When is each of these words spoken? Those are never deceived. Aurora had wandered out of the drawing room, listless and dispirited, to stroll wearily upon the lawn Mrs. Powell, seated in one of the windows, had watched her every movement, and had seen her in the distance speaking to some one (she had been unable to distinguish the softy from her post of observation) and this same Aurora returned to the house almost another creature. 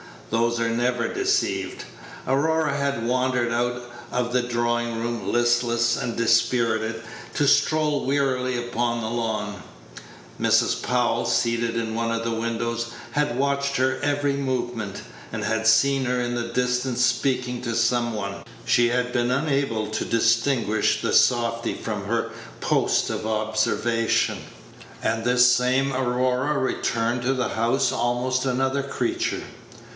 Those 0.31 0.59
are 0.61 0.69
never 0.69 1.13
deceived. 1.13 1.83
Aurora 2.25 2.75
had 2.75 3.05
wandered 3.05 3.51
out 3.51 3.83
of 4.11 4.31
the 4.33 4.41
drawing 4.41 4.97
room, 4.97 5.31
listless 5.31 5.95
and 5.95 6.15
dispirited, 6.15 7.03
to 7.35 7.45
stroll 7.47 8.05
wearily 8.05 8.57
upon 8.57 9.01
the 9.01 9.09
lawn 9.09 9.61
Mrs. 10.39 10.81
Powell, 10.81 11.25
seated 11.25 11.75
in 11.75 11.93
one 11.93 12.11
of 12.11 12.23
the 12.23 12.31
windows, 12.31 12.91
had 13.11 13.37
watched 13.37 13.75
her 13.75 13.99
every 14.01 14.33
movement, 14.33 15.01
and 15.33 15.43
had 15.43 15.67
seen 15.67 16.05
her 16.05 16.19
in 16.21 16.33
the 16.33 16.47
distance 16.47 17.05
speaking 17.05 17.61
to 17.61 17.75
some 17.75 18.13
one 18.13 18.35
(she 18.65 18.87
had 18.87 19.11
been 19.11 19.29
unable 19.29 19.87
to 19.87 20.05
distinguish 20.05 21.01
the 21.01 21.13
softy 21.13 21.75
from 21.75 22.05
her 22.05 22.31
post 22.61 23.11
of 23.11 23.27
observation) 23.27 24.39
and 25.03 25.23
this 25.25 25.45
same 25.53 25.93
Aurora 25.93 26.57
returned 26.57 27.21
to 27.23 27.33
the 27.33 27.49
house 27.49 27.91
almost 27.91 28.45
another 28.45 28.81
creature. 28.81 29.43